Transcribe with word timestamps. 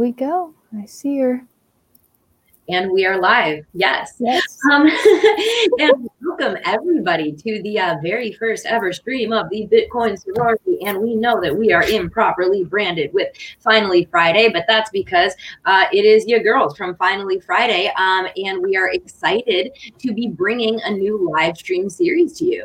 we 0.00 0.12
go. 0.12 0.54
I 0.76 0.86
see 0.86 1.18
her. 1.18 1.44
And 2.70 2.90
we 2.90 3.04
are 3.04 3.20
live. 3.20 3.66
Yes. 3.74 4.14
Yes. 4.18 4.58
Um, 4.72 4.86
and 5.78 6.08
welcome 6.22 6.56
everybody 6.64 7.32
to 7.32 7.62
the 7.62 7.78
uh, 7.78 7.96
very 8.02 8.32
first 8.32 8.64
ever 8.64 8.94
stream 8.94 9.32
of 9.32 9.50
the 9.50 9.68
Bitcoin 9.70 10.18
sorority. 10.18 10.78
And 10.86 11.02
we 11.02 11.16
know 11.16 11.38
that 11.42 11.54
we 11.54 11.72
are 11.72 11.82
improperly 11.82 12.64
branded 12.64 13.12
with 13.12 13.28
Finally 13.58 14.06
Friday, 14.10 14.48
but 14.48 14.64
that's 14.66 14.88
because 14.90 15.34
uh, 15.66 15.84
it 15.92 16.06
is 16.06 16.26
your 16.26 16.40
girls 16.40 16.78
from 16.78 16.96
Finally 16.96 17.40
Friday. 17.40 17.92
Um, 17.98 18.26
and 18.36 18.62
we 18.62 18.76
are 18.76 18.90
excited 18.92 19.72
to 19.98 20.14
be 20.14 20.28
bringing 20.28 20.80
a 20.84 20.90
new 20.90 21.30
live 21.30 21.58
stream 21.58 21.90
series 21.90 22.38
to 22.38 22.46
you. 22.46 22.64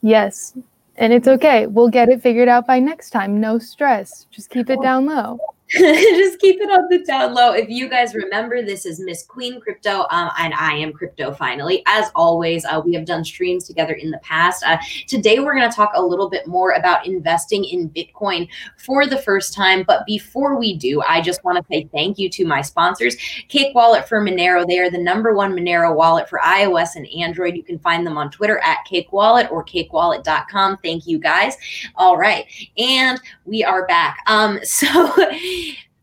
Yes. 0.00 0.56
And 0.96 1.12
it's 1.12 1.28
okay. 1.28 1.66
We'll 1.66 1.88
get 1.88 2.08
it 2.08 2.22
figured 2.22 2.48
out 2.48 2.66
by 2.66 2.78
next 2.78 3.10
time. 3.10 3.40
No 3.40 3.58
stress. 3.58 4.26
Just 4.30 4.48
keep 4.48 4.70
it 4.70 4.80
down 4.80 5.04
low. 5.04 5.38
just 5.78 6.40
keep 6.40 6.60
it 6.60 6.68
on 6.68 6.88
the 6.90 6.98
down 7.04 7.32
low. 7.32 7.52
If 7.52 7.68
you 7.68 7.88
guys 7.88 8.12
remember, 8.12 8.60
this 8.60 8.84
is 8.84 8.98
Miss 8.98 9.22
Queen 9.22 9.60
Crypto, 9.60 10.04
um, 10.10 10.30
and 10.36 10.52
I 10.54 10.72
am 10.74 10.92
Crypto 10.92 11.32
finally. 11.32 11.84
As 11.86 12.10
always, 12.16 12.64
uh, 12.64 12.82
we 12.84 12.92
have 12.94 13.04
done 13.04 13.24
streams 13.24 13.68
together 13.68 13.92
in 13.92 14.10
the 14.10 14.18
past. 14.18 14.64
Uh, 14.66 14.78
today, 15.06 15.38
we're 15.38 15.54
going 15.54 15.70
to 15.70 15.74
talk 15.74 15.92
a 15.94 16.02
little 16.02 16.28
bit 16.28 16.48
more 16.48 16.72
about 16.72 17.06
investing 17.06 17.64
in 17.64 17.88
Bitcoin 17.88 18.48
for 18.78 19.06
the 19.06 19.18
first 19.18 19.54
time. 19.54 19.84
But 19.86 20.04
before 20.06 20.58
we 20.58 20.76
do, 20.76 21.02
I 21.02 21.20
just 21.20 21.44
want 21.44 21.58
to 21.58 21.64
say 21.72 21.88
thank 21.92 22.18
you 22.18 22.28
to 22.30 22.44
my 22.44 22.62
sponsors, 22.62 23.14
Cake 23.46 23.72
Wallet 23.72 24.08
for 24.08 24.20
Monero. 24.20 24.66
They 24.66 24.80
are 24.80 24.90
the 24.90 24.98
number 24.98 25.34
one 25.34 25.52
Monero 25.52 25.94
wallet 25.94 26.28
for 26.28 26.40
iOS 26.40 26.96
and 26.96 27.06
Android. 27.16 27.54
You 27.54 27.62
can 27.62 27.78
find 27.78 28.04
them 28.04 28.18
on 28.18 28.32
Twitter 28.32 28.58
at 28.58 28.84
Cake 28.86 29.12
Wallet 29.12 29.48
or 29.52 29.64
cakewallet.com. 29.64 30.78
Thank 30.82 31.06
you 31.06 31.20
guys. 31.20 31.56
All 31.94 32.16
right. 32.16 32.46
And 32.76 33.20
we 33.44 33.62
are 33.62 33.86
back. 33.86 34.18
Um, 34.26 34.58
so 34.64 34.88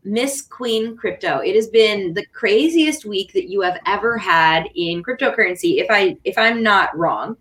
Miss 0.04 0.42
Queen 0.42 0.96
Crypto. 0.96 1.38
It 1.38 1.54
has 1.54 1.68
been 1.68 2.14
the 2.14 2.24
craziest 2.26 3.04
week 3.04 3.32
that 3.34 3.48
you 3.48 3.60
have 3.60 3.78
ever 3.86 4.16
had 4.16 4.68
in 4.74 5.02
cryptocurrency. 5.02 5.78
If 5.78 5.86
I 5.90 6.16
if 6.24 6.38
I'm 6.38 6.62
not 6.62 6.96
wrong. 6.96 7.36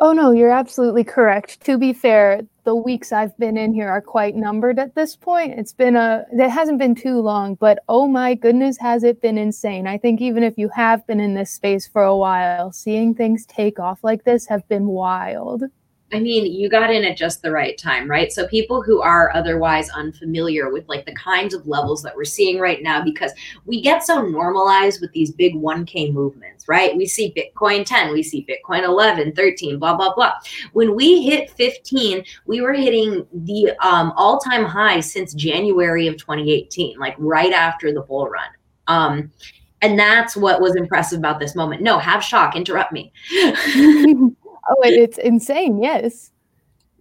Oh 0.00 0.12
no, 0.12 0.32
you're 0.32 0.50
absolutely 0.50 1.04
correct. 1.04 1.64
To 1.66 1.78
be 1.78 1.92
fair, 1.92 2.40
the 2.64 2.74
weeks 2.74 3.12
I've 3.12 3.36
been 3.38 3.56
in 3.56 3.74
here 3.74 3.88
are 3.88 4.00
quite 4.00 4.34
numbered 4.34 4.78
at 4.78 4.94
this 4.94 5.14
point. 5.14 5.58
It's 5.58 5.72
been 5.72 5.96
a 5.96 6.24
it 6.32 6.48
hasn't 6.48 6.78
been 6.78 6.94
too 6.94 7.20
long, 7.20 7.56
but 7.56 7.80
oh 7.88 8.08
my 8.08 8.34
goodness, 8.34 8.78
has 8.78 9.04
it 9.04 9.20
been 9.20 9.36
insane. 9.36 9.86
I 9.86 9.98
think 9.98 10.20
even 10.20 10.42
if 10.42 10.56
you 10.56 10.68
have 10.70 11.06
been 11.06 11.20
in 11.20 11.34
this 11.34 11.50
space 11.50 11.86
for 11.86 12.02
a 12.02 12.16
while, 12.16 12.72
seeing 12.72 13.14
things 13.14 13.44
take 13.46 13.78
off 13.78 14.02
like 14.02 14.24
this 14.24 14.46
have 14.46 14.66
been 14.68 14.86
wild. 14.86 15.64
I 16.12 16.20
mean, 16.20 16.52
you 16.52 16.68
got 16.68 16.92
in 16.92 17.04
at 17.04 17.16
just 17.16 17.40
the 17.40 17.50
right 17.50 17.76
time, 17.78 18.08
right? 18.08 18.30
So 18.30 18.46
people 18.46 18.82
who 18.82 19.00
are 19.00 19.34
otherwise 19.34 19.88
unfamiliar 19.90 20.70
with 20.70 20.86
like 20.88 21.06
the 21.06 21.14
kinds 21.14 21.54
of 21.54 21.66
levels 21.66 22.02
that 22.02 22.14
we're 22.14 22.24
seeing 22.24 22.58
right 22.58 22.82
now, 22.82 23.02
because 23.02 23.32
we 23.64 23.80
get 23.80 24.04
so 24.04 24.20
normalized 24.20 25.00
with 25.00 25.10
these 25.12 25.30
big 25.30 25.54
1K 25.54 26.12
movements, 26.12 26.68
right? 26.68 26.94
We 26.94 27.06
see 27.06 27.32
Bitcoin 27.34 27.86
10, 27.86 28.12
we 28.12 28.22
see 28.22 28.46
Bitcoin 28.46 28.84
11, 28.84 29.32
13, 29.32 29.78
blah, 29.78 29.96
blah, 29.96 30.14
blah. 30.14 30.32
When 30.72 30.94
we 30.94 31.22
hit 31.22 31.50
15, 31.50 32.24
we 32.46 32.60
were 32.60 32.74
hitting 32.74 33.26
the 33.32 33.72
um, 33.80 34.12
all-time 34.16 34.64
high 34.64 35.00
since 35.00 35.32
January 35.32 36.08
of 36.08 36.18
2018, 36.18 36.98
like 36.98 37.14
right 37.18 37.52
after 37.52 37.92
the 37.92 38.02
bull 38.02 38.28
run. 38.28 38.48
Um, 38.86 39.32
and 39.80 39.98
that's 39.98 40.36
what 40.36 40.60
was 40.60 40.76
impressive 40.76 41.18
about 41.18 41.40
this 41.40 41.56
moment. 41.56 41.82
No, 41.82 41.98
have 41.98 42.22
shock, 42.22 42.54
interrupt 42.54 42.92
me. 42.92 43.12
Oh, 44.68 44.76
it's 44.82 45.18
insane. 45.18 45.82
Yes. 45.82 46.32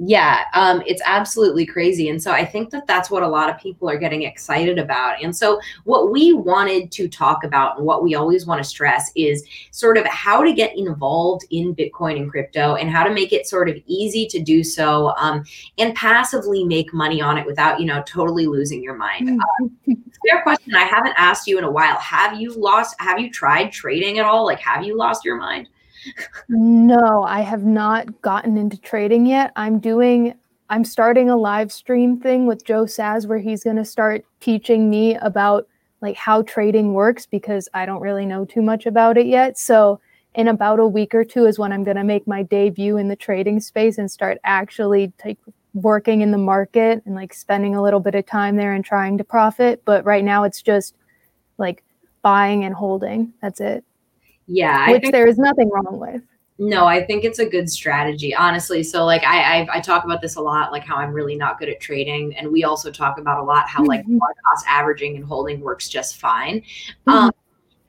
Yeah, 0.04 0.46
um, 0.56 0.82
it's 0.88 1.02
absolutely 1.06 1.64
crazy. 1.64 2.10
And 2.10 2.22
so 2.22 2.32
I 2.32 2.44
think 2.44 2.72
that 2.72 2.88
that's 2.88 3.12
what 3.12 3.22
a 3.22 3.28
lot 3.28 3.52
of 3.52 3.60
people 3.60 3.88
are 3.88 4.00
getting 4.00 4.24
excited 4.24 4.80
about. 4.80 5.22
And 5.22 5.36
so, 5.36 5.62
what 5.84 6.12
we 6.12 6.34
wanted 6.34 6.92
to 6.94 7.08
talk 7.08 7.44
about 7.44 7.78
and 7.78 7.86
what 7.86 8.02
we 8.02 8.16
always 8.16 8.48
want 8.48 8.64
to 8.64 8.68
stress 8.68 9.12
is 9.16 9.46
sort 9.70 9.98
of 9.98 10.06
how 10.08 10.44
to 10.44 10.54
get 10.54 10.76
involved 10.76 11.46
in 11.52 11.76
Bitcoin 11.76 12.18
and 12.18 12.32
crypto 12.32 12.74
and 12.74 12.90
how 12.90 13.04
to 13.04 13.14
make 13.14 13.32
it 13.32 13.46
sort 13.46 13.70
of 13.70 13.78
easy 13.86 14.26
to 14.26 14.42
do 14.42 14.64
so 14.64 15.14
um, 15.18 15.44
and 15.78 15.94
passively 15.94 16.64
make 16.64 16.92
money 16.96 17.22
on 17.22 17.38
it 17.38 17.46
without, 17.46 17.80
you 17.80 17.86
know, 17.86 18.02
totally 18.08 18.48
losing 18.48 18.82
your 18.82 18.96
mind. 18.96 19.30
Mm-hmm. 19.30 19.92
Uh, 19.92 19.96
fair 20.28 20.42
question. 20.42 20.74
I 20.74 20.86
haven't 20.86 21.14
asked 21.16 21.46
you 21.46 21.60
in 21.60 21.64
a 21.64 21.72
while. 21.72 21.98
Have 21.98 22.42
you 22.42 22.56
lost, 22.56 22.96
have 23.00 23.20
you 23.20 23.30
tried 23.30 23.72
trading 23.72 24.18
at 24.18 24.26
all? 24.26 24.46
Like, 24.46 24.60
have 24.62 24.84
you 24.84 24.98
lost 24.98 25.24
your 25.24 25.38
mind? 25.38 25.68
No, 26.50 27.24
I 27.24 27.42
have 27.42 27.64
not 27.64 28.22
gotten 28.22 28.58
into 28.58 28.78
trading 28.78 29.26
yet. 29.26 29.52
I'm 29.56 29.80
doing 29.80 30.36
I'm 30.70 30.86
starting 30.86 31.30
a 31.30 31.36
live 31.36 31.70
stream 31.70 32.18
thing 32.18 32.48
with 32.48 32.64
Joe 32.64 32.86
Saz 32.86 33.28
where 33.28 33.40
he's 33.40 33.62
going 33.62 33.76
to 33.76 33.84
start 33.84 34.26
teaching 34.40 34.90
me 34.90 35.16
about 35.16 35.68
like 36.00 36.16
how 36.16 36.44
trading 36.44 36.94
works 36.94 37.26
because 37.26 37.68
I 37.74 37.86
don't 37.86 38.00
really 38.02 38.26
know 38.26 38.46
too 38.46 38.62
much 38.62 38.86
about 38.86 39.18
it 39.18 39.26
yet. 39.26 39.58
So 39.58 40.00
in 40.34 40.48
about 40.48 40.80
a 40.80 40.88
week 40.88 41.14
or 41.14 41.26
two 41.26 41.46
is 41.46 41.60
when 41.60 41.74
I'm 41.74 41.84
going 41.84 41.98
to 41.98 42.06
make 42.06 42.26
my 42.26 42.44
debut 42.44 42.96
in 42.96 43.10
the 43.10 43.18
trading 43.18 43.60
space 43.60 43.98
and 43.98 44.10
start 44.10 44.38
actually 44.46 45.12
like 45.26 45.38
working 45.74 46.22
in 46.22 46.32
the 46.32 46.38
market 46.38 47.02
and 47.06 47.16
like 47.16 47.34
spending 47.34 47.76
a 47.76 47.84
little 47.84 48.00
bit 48.00 48.16
of 48.16 48.26
time 48.26 48.56
there 48.56 48.74
and 48.74 48.86
trying 48.86 49.18
to 49.18 49.26
profit. 49.26 49.84
But 49.84 50.06
right 50.06 50.24
now 50.24 50.46
it's 50.46 50.62
just 50.62 50.96
like 51.58 51.84
buying 52.22 52.64
and 52.64 52.74
holding. 52.74 53.34
That's 53.42 53.60
it. 53.60 53.84
Yeah, 54.48 54.92
which 54.92 55.02
think, 55.02 55.14
there 55.14 55.28
is 55.28 55.38
nothing 55.38 55.70
wrong 55.70 56.00
with. 56.00 56.22
No, 56.58 56.86
I 56.86 57.04
think 57.04 57.24
it's 57.24 57.40
a 57.40 57.46
good 57.46 57.70
strategy, 57.70 58.36
honestly. 58.36 58.84
So, 58.84 59.04
like, 59.04 59.24
I, 59.24 59.62
I, 59.62 59.68
I 59.74 59.80
talk 59.80 60.04
about 60.04 60.22
this 60.22 60.36
a 60.36 60.42
lot, 60.42 60.72
like 60.72 60.84
how 60.84 60.96
I'm 60.96 61.12
really 61.12 61.36
not 61.36 61.58
good 61.58 61.70
at 61.70 61.80
trading, 61.80 62.36
and 62.36 62.52
we 62.52 62.64
also 62.64 62.92
talk 62.92 63.18
about 63.18 63.40
a 63.40 63.44
lot 63.44 63.68
how 63.68 63.84
like 63.84 64.02
mm-hmm. 64.02 64.20
cost 64.20 64.66
averaging 64.68 65.16
and 65.16 65.26
holding 65.26 65.60
works 65.62 65.90
just 65.90 66.18
fine. 66.18 66.62
Mm-hmm. 66.62 67.12
Um, 67.12 67.32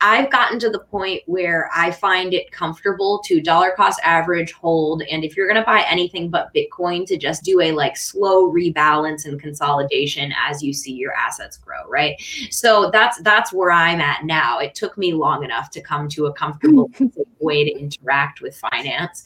I've 0.02 0.30
gotten 0.30 0.58
to 0.58 0.68
the 0.68 0.80
point 0.80 1.22
where 1.26 1.70
I 1.74 1.92
find 1.92 2.34
it 2.34 2.50
comfortable 2.50 3.22
to 3.26 3.40
dollar 3.40 3.70
cost 3.76 4.00
average 4.02 4.52
hold. 4.52 5.02
And 5.02 5.24
if 5.24 5.36
you're 5.36 5.46
going 5.46 5.60
to 5.60 5.64
buy 5.64 5.84
anything 5.88 6.28
but 6.28 6.52
Bitcoin, 6.52 7.06
to 7.06 7.16
just 7.16 7.44
do 7.44 7.60
a 7.60 7.70
like 7.70 7.96
slow 7.96 8.52
rebalance 8.52 9.26
and 9.26 9.40
consolidation 9.40 10.34
as 10.36 10.60
you 10.60 10.72
see 10.72 10.92
your 10.92 11.12
assets 11.14 11.56
grow, 11.56 11.88
right? 11.88 12.20
So 12.50 12.90
that's 12.92 13.22
that's 13.22 13.52
where 13.52 13.70
I'm 13.70 14.00
at 14.00 14.24
now. 14.24 14.58
It 14.58 14.74
took 14.74 14.98
me 14.98 15.12
long 15.12 15.44
enough 15.44 15.70
to 15.70 15.80
come 15.80 16.08
to 16.10 16.26
a 16.26 16.32
comfortable 16.32 16.90
way 17.40 17.64
to 17.64 17.70
interact 17.70 18.40
with 18.40 18.56
finance, 18.56 19.24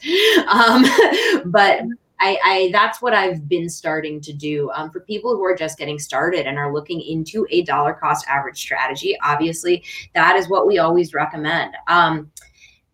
um, 0.48 0.84
but 1.46 1.80
I, 2.20 2.38
I 2.44 2.70
that's 2.72 3.02
what 3.02 3.14
I've 3.14 3.48
been 3.48 3.68
starting 3.68 4.20
to 4.22 4.32
do. 4.32 4.70
Um, 4.74 4.90
for 4.90 5.00
people 5.00 5.34
who 5.34 5.44
are 5.44 5.56
just 5.56 5.78
getting 5.78 5.98
started 5.98 6.46
and 6.46 6.58
are 6.58 6.72
looking 6.72 7.00
into 7.00 7.46
a 7.50 7.62
dollar 7.62 7.94
cost 7.94 8.26
average 8.28 8.58
strategy, 8.58 9.16
obviously 9.22 9.84
that 10.14 10.36
is 10.36 10.48
what 10.48 10.66
we 10.66 10.78
always 10.78 11.14
recommend. 11.14 11.76
Um, 11.88 12.30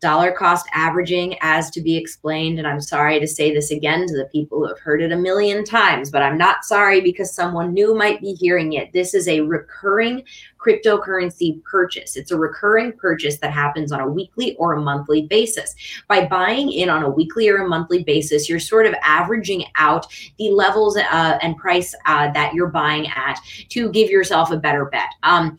dollar 0.03 0.33
cost 0.33 0.67
averaging 0.73 1.37
as 1.41 1.71
to 1.71 1.81
be 1.81 1.97
explained. 1.97 2.59
And 2.59 2.67
I'm 2.67 2.81
sorry 2.81 3.19
to 3.21 3.27
say 3.27 3.55
this 3.55 3.71
again 3.71 4.07
to 4.09 4.17
the 4.17 4.29
people 4.33 4.59
who 4.59 4.67
have 4.67 4.81
heard 4.81 5.01
it 5.01 5.13
a 5.13 5.17
million 5.17 5.65
times, 5.65 6.11
but 6.11 6.23
I'm 6.23 6.37
not 6.37 6.65
sorry 6.65 7.01
because 7.01 7.33
someone 7.33 7.73
new 7.73 7.95
might 7.95 8.21
be 8.21 8.35
hearing 8.35 8.75
it. 8.75 8.93
This 8.93 9.15
is 9.15 9.29
a 9.29 9.41
recurring 9.41 10.25
cryptocurrency 10.59 11.63
purchase. 11.65 12.17
It's 12.17 12.31
a 12.31 12.37
recurring 12.37 12.93
purchase 12.93 13.39
that 13.39 13.53
happens 13.53 13.93
on 13.93 14.01
a 14.01 14.09
weekly 14.09 14.55
or 14.57 14.75
a 14.75 14.81
monthly 14.81 15.23
basis. 15.23 15.75
By 16.09 16.27
buying 16.27 16.71
in 16.71 16.89
on 16.89 17.03
a 17.03 17.11
weekly 17.11 17.49
or 17.49 17.59
a 17.59 17.69
monthly 17.69 18.05
basis, 18.05 18.49
you're 18.49 18.61
sort 18.61 18.87
of 18.87 18.95
averaging 19.03 19.65
out 19.77 20.07
the 20.39 20.51
levels 20.51 20.97
uh, 20.97 21.39
and 21.43 21.57
price 21.57 21.95
uh, 22.07 22.31
that 22.33 22.55
you're 22.55 22.69
buying 22.69 23.07
at 23.09 23.41
to 23.71 23.91
give 23.91 24.11
yourself 24.11 24.51
a 24.51 24.57
better 24.57 24.85
bet. 24.87 25.09
Um, 25.23 25.59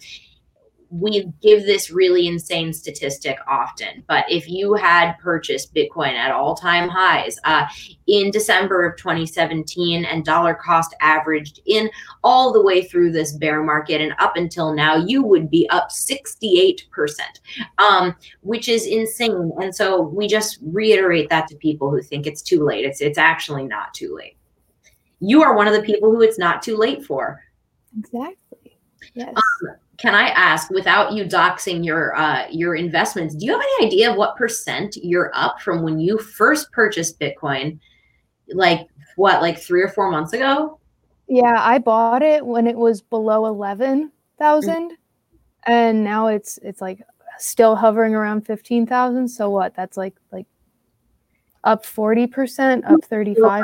we 0.94 1.26
give 1.42 1.66
this 1.66 1.90
really 1.90 2.28
insane 2.28 2.72
statistic 2.72 3.40
often, 3.48 4.04
but 4.08 4.26
if 4.30 4.48
you 4.48 4.76
had 4.76 5.14
purchased 5.14 5.74
Bitcoin 5.74 6.14
at 6.14 6.32
all 6.32 6.54
time 6.54 6.88
highs 6.88 7.40
uh, 7.46 7.66
in 8.06 8.30
December 8.30 8.86
of 8.86 8.96
2017 8.98 10.06
and 10.06 10.24
dollar 10.24 10.54
cost 10.54 10.94
averaged 11.02 11.62
in 11.66 11.90
all 12.24 12.54
the 12.54 12.62
way 12.62 12.84
through 12.84 13.12
this 13.12 13.34
bear 13.34 13.64
market 13.64 14.02
and 14.02 14.14
up 14.20 14.38
until 14.38 14.72
now, 14.72 14.96
you 14.96 15.24
would 15.24 15.50
be 15.50 15.68
up 15.72 15.90
68%, 15.90 16.78
um, 17.80 18.16
which 18.42 18.70
is 18.70 18.86
insane. 18.86 19.52
And 19.60 19.76
so 19.76 20.02
we 20.02 20.28
just 20.28 20.60
reiterate 20.62 21.28
that 21.30 21.48
to 21.48 21.56
people 21.56 21.90
who 21.90 22.04
think 22.04 22.28
it's 22.28 22.44
too 22.44 22.64
late. 22.64 22.86
It's, 22.86 23.02
it's 23.02 23.18
actually 23.18 23.64
not 23.64 23.96
too 23.96 24.16
late. 24.16 24.38
You 25.20 25.42
are 25.42 25.56
one 25.56 25.68
of 25.68 25.74
the 25.74 25.82
people 25.82 26.12
who 26.12 26.22
it's 26.22 26.38
not 26.38 26.62
too 26.62 26.78
late 26.78 27.04
for. 27.04 27.42
Exactly. 27.98 28.78
Yes. 29.16 29.34
Um, 29.36 29.76
can 30.04 30.16
I 30.16 30.28
ask, 30.32 30.70
without 30.70 31.14
you 31.14 31.24
doxing 31.24 31.86
your 31.86 32.14
uh, 32.18 32.46
your 32.52 32.76
investments, 32.76 33.36
do 33.36 33.46
you 33.46 33.54
have 33.54 33.62
any 33.62 33.88
idea 33.88 34.12
of 34.12 34.18
what 34.18 34.36
percent 34.36 34.98
you're 34.98 35.32
up 35.34 35.62
from 35.62 35.82
when 35.82 35.98
you 35.98 36.18
first 36.18 36.70
purchased 36.74 37.18
Bitcoin? 37.22 37.80
Like 38.50 38.90
what, 39.16 39.42
like 39.42 39.58
three 39.58 39.82
or 39.82 39.88
four 39.88 40.12
months 40.12 40.34
ago? 40.34 40.78
Yeah, 41.30 41.56
I 41.58 41.80
bought 41.80 42.22
it 42.22 42.46
when 42.46 42.68
it 42.68 42.76
was 42.76 43.02
below 43.02 43.46
eleven 43.46 44.12
thousand, 44.38 44.92
mm-hmm. 44.92 45.72
and 45.72 46.04
now 46.04 46.28
it's 46.28 46.60
it's 46.62 46.82
like 46.82 47.02
still 47.38 47.78
hovering 47.78 48.14
around 48.14 48.46
fifteen 48.46 48.86
thousand. 48.86 49.30
So 49.30 49.50
what? 49.50 49.74
That's 49.74 49.96
like 49.96 50.18
like 50.34 50.48
up 51.64 51.86
40%, 51.86 52.84
up 52.92 53.00
35%, 53.10 53.64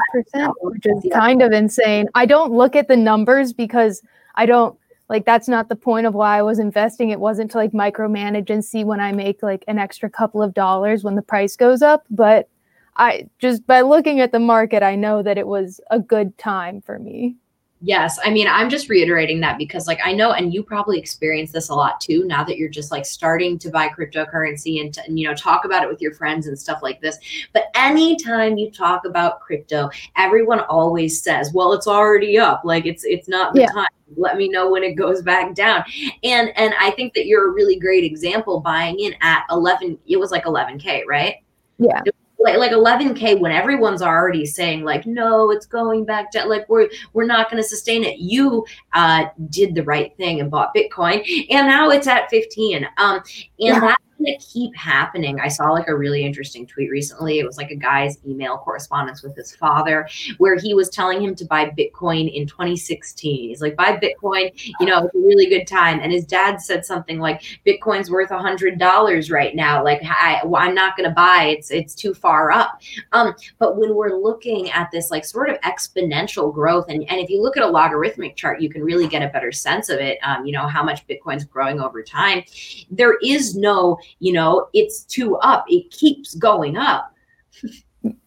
which 0.62 0.86
is 0.86 1.12
kind 1.12 1.42
of 1.42 1.52
insane. 1.52 2.08
I 2.16 2.26
don't 2.26 2.54
look 2.54 2.78
at 2.78 2.88
the 2.88 2.96
numbers 2.96 3.52
because 3.52 4.02
I 4.36 4.46
don't 4.46 4.79
like 5.10 5.26
that's 5.26 5.48
not 5.48 5.70
the 5.70 5.76
point 5.76 6.06
of 6.06 6.14
why 6.14 6.38
I 6.38 6.42
was 6.44 6.60
investing. 6.60 7.10
It 7.10 7.20
wasn't 7.20 7.52
to 7.52 7.58
like 7.58 7.72
micromanage 7.72 8.50
and 8.50 8.64
see 8.64 8.84
when 8.84 9.00
I 9.00 9.12
make 9.12 9.42
like 9.42 9.66
an 9.68 9.80
extra 9.80 10.10
couple 10.10 10.42
of 10.42 10.54
dollars 10.54 11.04
when 11.04 11.16
the 11.16 11.22
price 11.22 11.56
goes 11.56 11.82
up, 11.82 12.06
but 12.10 12.48
I 12.96 13.28
just 13.40 13.66
by 13.66 13.82
looking 13.82 14.20
at 14.20 14.32
the 14.32 14.40
market, 14.40 14.84
I 14.84 14.96
know 14.96 15.24
that 15.24 15.38
it 15.38 15.48
was 15.48 15.82
a 15.90 16.00
good 16.00 16.38
time 16.38 16.82
for 16.82 17.00
me. 17.00 17.36
Yes. 17.82 18.20
I 18.26 18.30
mean, 18.30 18.46
I'm 18.46 18.70
just 18.70 18.90
reiterating 18.90 19.40
that 19.40 19.58
because, 19.58 19.88
like, 19.88 20.00
I 20.04 20.12
know, 20.12 20.34
and 20.34 20.54
you 20.54 20.64
probably 20.64 21.00
experience 21.00 21.54
this 21.54 21.70
a 21.70 21.74
lot 21.74 22.02
too, 22.02 22.26
now 22.26 22.44
that 22.44 22.58
you're 22.58 22.68
just 22.68 22.92
like 22.92 23.06
starting 23.06 23.58
to 23.60 23.70
buy 23.70 23.88
cryptocurrency 23.88 24.82
and, 24.82 24.94
to, 24.96 25.04
and, 25.06 25.18
you 25.18 25.26
know, 25.26 25.34
talk 25.34 25.64
about 25.64 25.84
it 25.84 25.90
with 25.90 26.02
your 26.02 26.14
friends 26.14 26.48
and 26.48 26.60
stuff 26.60 26.80
like 26.84 27.00
this. 27.00 27.18
But 27.54 27.68
anytime 27.76 28.58
you 28.58 28.70
talk 28.70 29.06
about 29.06 29.40
crypto, 29.40 29.90
everyone 30.18 30.60
always 30.62 31.22
says, 31.24 31.54
well, 31.54 31.72
it's 31.72 31.88
already 31.88 32.38
up. 32.38 32.64
Like, 32.66 32.86
it's, 32.86 33.06
it's 33.06 33.30
not 33.30 33.54
the 33.54 33.62
yeah. 33.62 33.68
time. 33.68 33.88
Let 34.18 34.36
me 34.36 34.50
know 34.50 34.70
when 34.70 34.84
it 34.84 34.96
goes 34.96 35.22
back 35.22 35.56
down. 35.56 35.86
And, 36.24 36.52
and 36.58 36.74
I 36.82 36.92
think 36.92 37.14
that 37.14 37.28
you're 37.28 37.50
a 37.50 37.54
really 37.54 37.80
great 37.80 38.04
example 38.04 38.60
buying 38.60 39.00
in 39.00 39.16
at 39.22 39.46
11, 39.52 39.98
it 40.06 40.18
was 40.18 40.32
like 40.32 40.44
11K, 40.44 41.04
right? 41.08 41.36
Yeah. 41.78 42.02
It 42.06 42.14
like 42.40 42.58
like 42.58 42.72
11k 42.72 43.40
when 43.40 43.52
everyone's 43.52 44.02
already 44.02 44.46
saying 44.46 44.84
like 44.84 45.06
no 45.06 45.52
it's 45.52 45.66
going 45.66 46.06
back 46.06 46.32
down 46.32 46.50
like 46.50 46.68
we're 46.70 46.90
we're 47.14 47.26
not 47.26 47.50
going 47.50 47.62
to 47.62 47.68
sustain 47.68 48.04
it 48.04 48.18
you 48.18 48.66
uh 48.94 49.26
did 49.50 49.76
the 49.76 49.84
right 49.84 50.16
thing 50.18 50.40
and 50.40 50.50
bought 50.50 50.74
bitcoin 50.74 51.24
and 51.50 51.68
now 51.68 51.90
it's 51.90 52.08
at 52.08 52.30
15 52.30 52.86
um 52.98 53.16
and 53.18 53.24
yeah. 53.58 53.80
that 53.80 53.98
to 54.26 54.38
keep 54.38 54.76
happening. 54.76 55.40
I 55.40 55.48
saw 55.48 55.72
like 55.72 55.88
a 55.88 55.96
really 55.96 56.26
interesting 56.26 56.66
tweet 56.66 56.90
recently. 56.90 57.40
It 57.40 57.46
was 57.46 57.58
like 57.58 57.72
a 57.72 57.76
guy's 57.76 58.18
email 58.26 58.58
correspondence 58.58 59.24
with 59.24 59.36
his 59.36 59.56
father 59.56 60.08
where 60.38 60.58
he 60.58 60.74
was 60.74 60.90
telling 60.90 61.22
him 61.22 61.36
to 61.36 61.46
buy 61.46 61.66
Bitcoin 61.66 62.34
in 62.34 62.48
2016. 62.48 63.50
He's 63.50 63.62
like, 63.62 63.76
buy 63.76 63.98
Bitcoin, 63.98 64.52
you 64.80 64.86
know, 64.86 65.06
it's 65.06 65.16
a 65.16 65.20
really 65.20 65.48
good 65.48 65.66
time. 65.66 66.00
And 66.02 66.12
his 66.12 66.26
dad 66.26 66.62
said 66.62 66.86
something 66.86 67.20
like, 67.20 67.44
Bitcoin's 67.66 68.10
worth 68.10 68.32
a 68.32 68.40
hundred 68.40 68.80
dollars 68.80 69.30
right 69.30 69.56
now. 69.56 69.84
Like 69.84 70.02
I, 70.04 70.42
I'm 70.56 70.76
not 70.76 70.98
going 70.98 71.10
to 71.10 71.16
buy. 71.16 71.56
It's 71.58 71.72
it's 71.72 71.96
too 71.96 72.14
far 72.14 72.52
up. 72.52 72.82
Um, 73.12 73.34
but 73.58 73.78
when 73.78 73.96
we're 73.96 74.16
looking 74.16 74.70
at 74.72 74.90
this 74.92 75.12
like 75.12 75.26
sort 75.26 75.50
of 75.50 75.60
exponential 75.62 76.54
growth, 76.54 76.86
and 76.90 77.04
and 77.10 77.20
if 77.20 77.30
you 77.30 77.42
look 77.42 77.58
at 77.58 77.64
a 77.64 77.68
logarithmic 77.68 78.36
chart, 78.36 78.62
you 78.62 78.70
can 78.70 78.84
really 78.84 79.08
get 79.08 79.22
a 79.22 79.30
better 79.30 79.52
sense 79.52 79.90
of 79.90 80.00
it. 80.00 80.20
Um, 80.24 80.46
you 80.46 80.52
know 80.52 80.68
how 80.68 80.84
much 80.84 81.06
Bitcoin's 81.08 81.46
growing 81.46 81.80
over 81.80 82.02
time. 82.02 82.44
There 82.90 83.18
is 83.24 83.56
no 83.56 83.98
you 84.20 84.34
know, 84.34 84.68
it's 84.74 85.04
two 85.04 85.36
up. 85.38 85.66
It 85.68 85.92
keeps 85.92 86.36
going 86.36 86.78
up. 86.78 87.14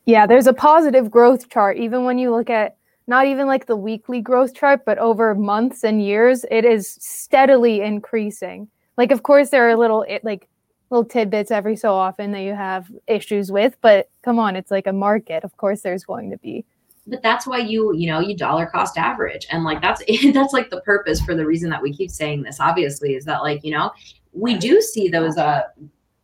yeah, 0.07 0.27
there's 0.27 0.47
a 0.47 0.53
positive 0.53 1.11
growth 1.11 1.49
chart. 1.49 1.77
Even 1.77 2.05
when 2.05 2.19
you 2.19 2.31
look 2.31 2.51
at 2.51 2.77
not 3.07 3.27
even 3.27 3.47
like 3.47 3.67
the 3.67 3.77
weekly 3.77 4.21
growth 4.21 4.55
chart, 4.55 4.85
but 4.85 4.99
over 4.99 5.35
months 5.35 5.85
and 5.85 6.05
years, 6.05 6.45
it 6.51 6.65
is 6.65 6.97
steadily 7.01 7.81
increasing. 7.81 8.69
Like, 8.97 9.11
of 9.11 9.23
course, 9.23 9.51
there 9.51 9.69
are 9.69 9.77
little 9.77 10.03
it, 10.03 10.25
like 10.25 10.49
little 10.91 11.05
tidbits 11.05 11.51
every 11.51 11.77
so 11.77 11.95
often 11.95 12.33
that 12.33 12.43
you 12.43 12.55
have 12.55 12.91
issues 13.07 13.51
with, 13.51 13.77
but 13.81 14.09
come 14.23 14.39
on, 14.39 14.57
it's 14.57 14.71
like 14.71 14.87
a 14.87 14.93
market. 14.93 15.43
Of 15.43 15.57
course, 15.57 15.81
there's 15.81 16.05
going 16.05 16.31
to 16.31 16.39
be 16.39 16.65
but 17.07 17.23
that's 17.23 17.47
why 17.47 17.59
you 17.59 17.95
you 17.95 18.07
know 18.07 18.21
you 18.21 18.37
dollar 18.37 18.67
cost 18.67 18.97
average 18.97 19.47
and 19.51 19.65
like 19.65 19.81
that's 19.81 20.03
that's 20.33 20.53
like 20.53 20.71
the 20.71 20.81
purpose 20.83 21.21
for 21.21 21.35
the 21.35 21.45
reason 21.45 21.69
that 21.71 21.83
we 21.83 21.93
keep 21.93 22.11
saying 22.11 22.43
this 22.43 22.61
obviously 22.61 23.15
is 23.15 23.25
that 23.25 23.43
like 23.43 23.63
you 23.65 23.71
know 23.71 23.91
we 24.33 24.57
do 24.57 24.81
see 24.81 25.09
those 25.09 25.37
uh 25.37 25.63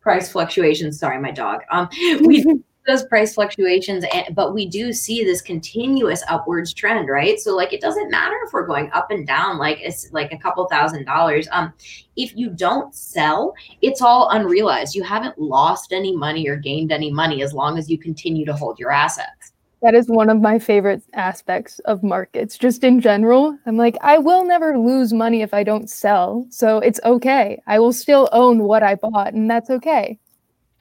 price 0.01 0.31
fluctuations. 0.31 0.99
Sorry, 0.99 1.19
my 1.19 1.31
dog. 1.31 1.61
Um, 1.71 1.89
we 2.21 2.45
those 2.89 3.03
price 3.03 3.35
fluctuations, 3.35 4.03
but 4.33 4.53
we 4.53 4.67
do 4.67 4.91
see 4.91 5.23
this 5.23 5.41
continuous 5.41 6.23
upwards 6.27 6.73
trend, 6.73 7.07
right? 7.07 7.39
So 7.39 7.55
like 7.55 7.71
it 7.71 7.81
doesn't 7.81 8.09
matter 8.09 8.35
if 8.45 8.51
we're 8.51 8.65
going 8.65 8.89
up 8.93 9.11
and 9.11 9.27
down, 9.27 9.59
like 9.59 9.79
it's 9.81 10.11
like 10.11 10.31
a 10.31 10.37
couple 10.37 10.67
thousand 10.67 11.05
dollars. 11.05 11.47
Um, 11.51 11.71
if 12.15 12.35
you 12.35 12.49
don't 12.49 12.93
sell, 12.95 13.53
it's 13.81 14.01
all 14.01 14.29
unrealized. 14.31 14.95
You 14.95 15.03
haven't 15.03 15.37
lost 15.37 15.93
any 15.93 16.15
money 16.15 16.47
or 16.47 16.55
gained 16.55 16.91
any 16.91 17.11
money 17.11 17.43
as 17.43 17.53
long 17.53 17.77
as 17.77 17.89
you 17.89 17.97
continue 17.97 18.45
to 18.45 18.53
hold 18.53 18.79
your 18.79 18.91
assets. 18.91 19.53
That 19.81 19.95
is 19.95 20.07
one 20.07 20.29
of 20.29 20.41
my 20.41 20.59
favorite 20.59 21.03
aspects 21.13 21.79
of 21.79 22.03
markets, 22.03 22.57
just 22.57 22.83
in 22.83 22.99
general. 22.99 23.57
I'm 23.65 23.77
like, 23.77 23.97
I 24.01 24.17
will 24.17 24.45
never 24.45 24.77
lose 24.77 25.13
money 25.13 25.41
if 25.41 25.53
I 25.53 25.63
don't 25.63 25.89
sell. 25.89 26.45
So 26.49 26.79
it's 26.79 26.99
okay. 27.05 27.61
I 27.65 27.79
will 27.79 27.93
still 27.93 28.27
own 28.33 28.63
what 28.63 28.83
I 28.83 28.95
bought, 28.95 29.33
and 29.33 29.49
that's 29.49 29.69
okay. 29.69 30.19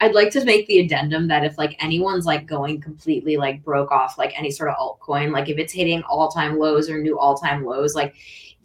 I'd 0.01 0.15
like 0.15 0.31
to 0.31 0.45
make 0.45 0.67
the 0.67 0.79
addendum 0.79 1.27
that 1.29 1.45
if 1.45 1.59
like 1.59 1.77
anyone's 1.83 2.27
like 2.27 2.47
going 2.47 2.81
completely 2.81 3.37
like 3.37 3.65
broke 3.65 3.91
off 3.91 4.17
like 4.17 4.39
any 4.39 4.51
sort 4.51 4.71
of 4.71 4.77
altcoin, 4.77 5.33
like 5.33 5.49
if 5.49 5.59
it's 5.59 5.73
hitting 5.73 6.03
all 6.03 6.29
time 6.29 6.59
lows 6.59 6.89
or 6.89 6.99
new 6.99 7.19
all 7.19 7.37
time 7.37 7.65
lows, 7.65 7.95
like 7.95 8.15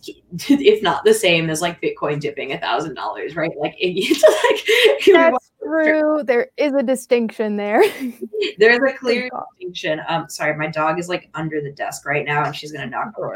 if 0.50 0.84
not 0.84 1.04
the 1.06 1.14
same 1.14 1.50
as 1.50 1.62
like 1.62 1.82
Bitcoin 1.82 2.20
dipping 2.20 2.52
a 2.52 2.60
thousand 2.60 2.94
dollars, 2.94 3.36
right? 3.36 3.52
Like 3.60 3.76
it's 3.80 4.24
like 4.24 5.06
that's 5.32 5.52
true. 5.64 6.24
There 6.24 6.50
is 6.58 6.74
a 6.74 6.84
distinction 6.84 7.58
there. 7.58 7.84
There's 8.58 8.80
a 8.80 8.98
clear 8.98 9.30
distinction. 9.52 10.02
Um, 10.08 10.30
sorry, 10.30 10.56
my 10.56 10.68
dog 10.68 11.00
is 11.00 11.10
like 11.10 11.30
under 11.34 11.62
the 11.62 11.72
desk 11.72 12.06
right 12.06 12.26
now, 12.26 12.46
and 12.46 12.56
she's 12.56 12.72
gonna 12.72 12.88
knock 12.88 13.14
over 13.18 13.36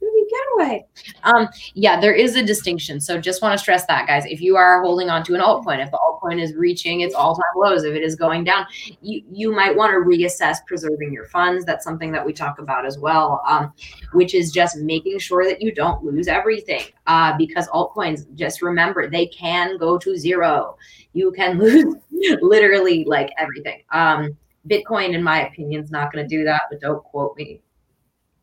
it 0.00 0.30
get 0.30 0.40
away. 0.54 0.86
Um, 1.24 1.48
yeah, 1.74 2.00
there 2.00 2.14
is 2.14 2.36
a 2.36 2.42
distinction. 2.42 3.00
So 3.00 3.20
just 3.20 3.42
want 3.42 3.52
to 3.52 3.58
stress 3.58 3.86
that, 3.86 4.06
guys. 4.06 4.24
If 4.26 4.40
you 4.40 4.56
are 4.56 4.82
holding 4.82 5.10
on 5.10 5.24
to 5.24 5.34
an 5.34 5.40
altcoin, 5.40 5.84
if 5.84 5.90
the 5.90 5.98
altcoin 5.98 6.40
is 6.40 6.54
reaching 6.54 7.00
its 7.00 7.14
all-time 7.14 7.44
lows, 7.56 7.84
if 7.84 7.94
it 7.94 8.02
is 8.02 8.16
going 8.16 8.44
down, 8.44 8.66
you 9.00 9.22
you 9.30 9.52
might 9.54 9.74
want 9.74 9.90
to 9.90 9.98
reassess 9.98 10.58
preserving 10.66 11.12
your 11.12 11.26
funds. 11.26 11.64
That's 11.64 11.84
something 11.84 12.12
that 12.12 12.24
we 12.24 12.32
talk 12.32 12.58
about 12.58 12.86
as 12.86 12.98
well, 12.98 13.42
um, 13.46 13.72
which 14.12 14.34
is 14.34 14.50
just 14.50 14.76
making 14.78 15.18
sure 15.18 15.44
that 15.44 15.60
you 15.60 15.74
don't 15.74 16.04
lose 16.04 16.28
everything. 16.28 16.82
Uh, 17.06 17.36
because 17.36 17.68
altcoins, 17.68 18.32
just 18.34 18.62
remember, 18.62 19.08
they 19.08 19.26
can 19.26 19.76
go 19.78 19.98
to 19.98 20.16
zero. 20.16 20.76
You 21.12 21.32
can 21.32 21.58
lose 21.58 21.96
literally 22.40 23.04
like 23.04 23.30
everything. 23.38 23.82
Um, 23.90 24.36
Bitcoin, 24.68 25.14
in 25.14 25.22
my 25.22 25.48
opinion, 25.48 25.82
is 25.82 25.90
not 25.90 26.12
going 26.12 26.22
to 26.22 26.28
do 26.28 26.44
that, 26.44 26.62
but 26.70 26.80
don't 26.80 27.02
quote 27.02 27.34
me. 27.36 27.62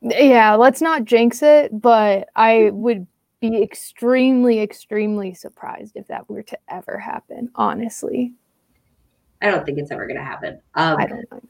Yeah, 0.01 0.55
let's 0.55 0.81
not 0.81 1.05
jinx 1.05 1.41
it, 1.41 1.81
but 1.81 2.29
I 2.35 2.69
would 2.71 3.07
be 3.39 3.61
extremely, 3.61 4.59
extremely 4.59 5.33
surprised 5.33 5.95
if 5.95 6.07
that 6.07 6.29
were 6.29 6.43
to 6.43 6.57
ever 6.69 6.97
happen, 6.97 7.49
honestly. 7.55 8.33
I 9.41 9.51
don't 9.51 9.65
think 9.65 9.77
it's 9.77 9.91
ever 9.91 10.07
going 10.07 10.17
to 10.17 10.23
happen. 10.23 10.59
Um, 10.75 10.97
I 10.97 11.05
don't 11.05 11.31
know. 11.31 11.41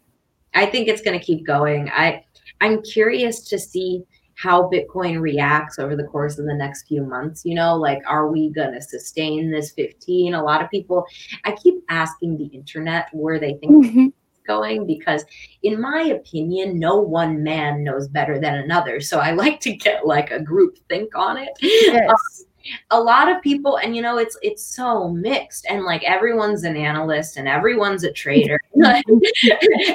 I 0.53 0.65
think 0.65 0.87
it's 0.87 1.01
going 1.01 1.17
to 1.17 1.23
keep 1.23 1.45
going. 1.45 1.89
I 1.89 2.23
I'm 2.61 2.81
curious 2.81 3.41
to 3.49 3.59
see 3.59 4.03
how 4.35 4.69
Bitcoin 4.69 5.19
reacts 5.19 5.79
over 5.79 5.95
the 5.95 6.03
course 6.03 6.37
of 6.37 6.45
the 6.45 6.53
next 6.53 6.87
few 6.87 7.03
months. 7.03 7.43
You 7.43 7.55
know, 7.55 7.75
like, 7.75 8.01
are 8.07 8.27
we 8.27 8.49
going 8.49 8.73
to 8.73 8.81
sustain 8.81 9.51
this 9.51 9.71
15? 9.71 10.33
A 10.33 10.43
lot 10.43 10.63
of 10.63 10.69
people, 10.69 11.05
I 11.43 11.51
keep 11.53 11.83
asking 11.89 12.37
the 12.37 12.45
internet 12.45 13.07
where 13.13 13.39
they 13.39 13.55
think 13.55 14.13
going 14.47 14.87
because 14.87 15.23
in 15.63 15.79
my 15.79 16.01
opinion 16.03 16.79
no 16.79 16.97
one 16.97 17.43
man 17.43 17.83
knows 17.83 18.07
better 18.07 18.39
than 18.39 18.55
another 18.55 18.99
so 18.99 19.19
i 19.19 19.31
like 19.43 19.59
to 19.59 19.73
get 19.73 20.07
like 20.07 20.31
a 20.31 20.39
group 20.39 20.77
think 20.89 21.15
on 21.15 21.37
it 21.37 21.49
yes. 21.61 22.09
Um, 22.09 22.47
a 22.91 22.99
lot 22.99 23.29
of 23.29 23.41
people 23.41 23.77
and 23.77 23.95
you 23.95 24.01
know 24.01 24.17
it's 24.17 24.37
it's 24.41 24.63
so 24.63 25.09
mixed 25.09 25.65
and 25.69 25.83
like 25.83 26.03
everyone's 26.03 26.63
an 26.63 26.75
analyst 26.75 27.37
and 27.37 27.47
everyone's 27.47 28.03
a 28.03 28.11
trader 28.11 28.59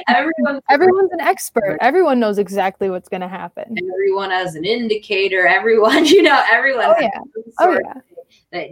everyone 0.07 0.59
everyone's 0.69 1.11
an 1.11 1.21
expert 1.21 1.77
everyone 1.81 2.19
knows 2.19 2.37
exactly 2.37 2.89
what's 2.89 3.09
going 3.09 3.21
to 3.21 3.27
happen 3.27 3.75
everyone 3.93 4.31
has 4.31 4.55
an 4.55 4.65
indicator 4.65 5.47
everyone 5.47 6.05
you 6.05 6.21
know 6.21 6.43
everyone 6.49 6.85
oh, 6.87 6.95
yeah. 6.99 7.19
oh, 7.59 7.79
yeah. 7.83 7.93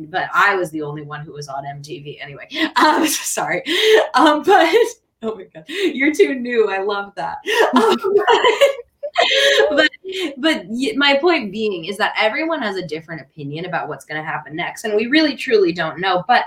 But 0.10 0.30
I 0.32 0.56
was 0.56 0.70
the 0.70 0.84
only 0.84 1.02
one 1.02 1.22
who 1.26 1.34
was 1.34 1.48
on 1.48 1.64
MTV 1.64 2.22
anyway. 2.22 2.48
Um, 2.76 3.08
sorry, 3.08 3.64
um, 4.14 4.44
but 4.44 4.72
Oh 5.24 5.36
my 5.36 5.44
god, 5.44 5.66
you're 5.68 6.14
too 6.14 6.34
new. 6.34 6.70
I 6.70 6.80
love 6.80 7.14
that. 7.16 7.38
Um, 7.76 7.98
but 9.70 9.92
but 10.38 10.66
my 10.96 11.18
point 11.18 11.52
being 11.52 11.86
is 11.86 11.98
that 11.98 12.14
everyone 12.18 12.62
has 12.62 12.78
a 12.78 12.88
different 12.88 13.22
opinion 13.22 13.66
about 13.66 13.88
what's 13.88 14.06
going 14.06 14.20
to 14.20 14.28
happen 14.28 14.56
next, 14.56 14.84
and 14.84 14.96
we 14.96 15.08
really 15.08 15.36
truly 15.36 15.74
don't 15.74 16.00
know. 16.00 16.24
But 16.28 16.46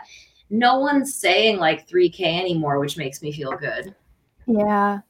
no 0.51 0.79
one's 0.79 1.15
saying 1.15 1.59
like 1.59 1.89
3K 1.89 2.21
anymore, 2.41 2.79
which 2.79 2.97
makes 2.97 3.23
me 3.23 3.33
feel 3.33 3.53
good. 3.53 3.95
Yeah. 4.47 5.01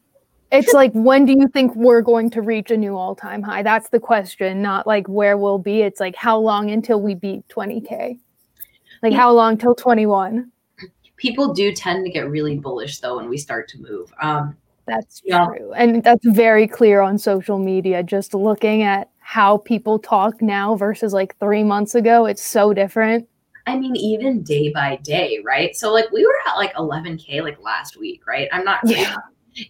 It's 0.50 0.72
like, 0.72 0.92
when 0.92 1.24
do 1.24 1.32
you 1.32 1.48
think 1.48 1.74
we're 1.74 2.00
going 2.00 2.30
to 2.30 2.40
reach 2.40 2.70
a 2.70 2.76
new 2.76 2.96
all 2.96 3.16
time 3.16 3.42
high? 3.42 3.62
That's 3.62 3.88
the 3.88 3.98
question, 3.98 4.62
not 4.62 4.86
like 4.86 5.08
where 5.08 5.36
we'll 5.36 5.58
be. 5.58 5.82
It's 5.82 5.98
like, 5.98 6.14
how 6.14 6.38
long 6.38 6.70
until 6.70 7.00
we 7.00 7.14
beat 7.14 7.46
20K? 7.48 8.18
Like, 9.02 9.12
how 9.12 9.32
long 9.32 9.58
till 9.58 9.74
21? 9.74 10.50
People 11.16 11.52
do 11.54 11.72
tend 11.72 12.04
to 12.04 12.10
get 12.10 12.28
really 12.28 12.58
bullish 12.58 13.00
though 13.00 13.16
when 13.16 13.28
we 13.28 13.38
start 13.38 13.68
to 13.68 13.78
move. 13.78 14.12
Um, 14.20 14.56
that's 14.86 15.20
true. 15.20 15.72
And 15.72 16.02
that's 16.02 16.26
very 16.26 16.66
clear 16.66 17.00
on 17.00 17.18
social 17.18 17.58
media. 17.58 18.02
Just 18.02 18.34
looking 18.34 18.82
at 18.82 19.10
how 19.18 19.58
people 19.58 19.98
talk 19.98 20.42
now 20.42 20.76
versus 20.76 21.12
like 21.12 21.38
three 21.38 21.64
months 21.64 21.94
ago, 21.94 22.26
it's 22.26 22.42
so 22.42 22.74
different. 22.74 23.26
I 23.66 23.78
mean, 23.78 23.96
even 23.96 24.42
day 24.42 24.70
by 24.70 24.96
day, 24.96 25.40
right? 25.42 25.74
So 25.74 25.90
like 25.90 26.10
we 26.12 26.26
were 26.26 26.34
at 26.46 26.56
like 26.56 26.74
11K 26.74 27.42
like 27.42 27.58
last 27.62 27.96
week, 27.96 28.26
right? 28.26 28.48
I'm 28.52 28.64
not 28.64 28.80
yeah. 28.84 29.16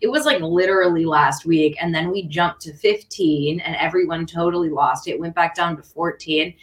It 0.01 0.09
was 0.09 0.25
like 0.25 0.41
literally 0.41 1.05
last 1.05 1.45
week 1.45 1.77
and 1.81 1.95
then 1.95 2.11
we 2.11 2.23
jumped 2.23 2.61
to 2.63 2.73
15 2.73 3.61
and 3.61 3.77
everyone 3.77 4.27
totally 4.27 4.71
lost. 4.71 5.09
It 5.09 5.19
went 5.19 5.35
back 5.35 5.55
down 5.55 5.77
to 5.77 5.83
14 5.83 6.55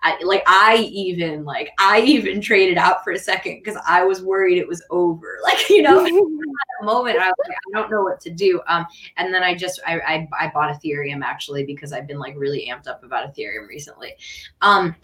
I, 0.00 0.16
like 0.22 0.44
i 0.46 0.88
even 0.92 1.44
like 1.44 1.70
i 1.78 2.00
even 2.06 2.40
traded 2.40 2.78
out 2.78 3.02
for 3.02 3.12
a 3.12 3.18
second 3.18 3.60
because 3.62 3.80
i 3.86 4.04
was 4.04 4.22
worried 4.22 4.58
it 4.58 4.68
was 4.68 4.82
over. 4.90 5.38
Like 5.48 5.70
you 5.70 5.82
know 5.82 6.04
at 6.04 6.12
a 6.12 6.84
moment 6.84 7.18
i 7.18 7.26
was 7.26 7.34
like 7.46 7.56
i 7.56 7.78
don't 7.78 7.90
know 7.90 8.02
what 8.02 8.20
to 8.20 8.30
do. 8.30 8.60
Um 8.68 8.86
and 9.16 9.32
then 9.32 9.42
i 9.42 9.54
just 9.54 9.80
I, 9.86 9.98
I 10.00 10.28
i 10.38 10.50
bought 10.52 10.72
ethereum 10.72 11.22
actually 11.22 11.64
because 11.64 11.92
i've 11.92 12.06
been 12.06 12.18
like 12.18 12.34
really 12.36 12.70
amped 12.70 12.86
up 12.86 13.02
about 13.02 13.34
ethereum 13.34 13.66
recently. 13.66 14.14
Um 14.60 14.94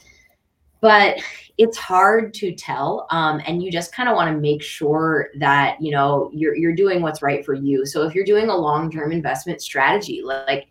but 0.84 1.18
it's 1.56 1.78
hard 1.78 2.34
to 2.34 2.54
tell 2.54 3.06
um, 3.08 3.40
and 3.46 3.62
you 3.62 3.72
just 3.72 3.90
kind 3.94 4.06
of 4.06 4.14
want 4.14 4.30
to 4.30 4.38
make 4.38 4.62
sure 4.62 5.30
that 5.38 5.80
you 5.80 5.90
know 5.90 6.30
you're, 6.34 6.54
you're 6.54 6.74
doing 6.74 7.00
what's 7.00 7.22
right 7.22 7.42
for 7.42 7.54
you. 7.54 7.86
So 7.86 8.02
if 8.02 8.14
you're 8.14 8.26
doing 8.26 8.50
a 8.50 8.56
long-term 8.56 9.10
investment 9.10 9.62
strategy 9.62 10.20
like 10.22 10.68